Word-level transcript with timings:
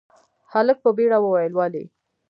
هلک 0.53 0.77
په 0.83 0.89
بيړه 0.97 1.17
وويل، 1.21 1.53
ولې؟ 1.55 1.85